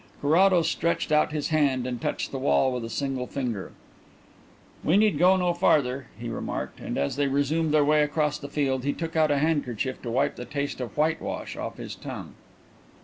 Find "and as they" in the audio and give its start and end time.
6.79-7.27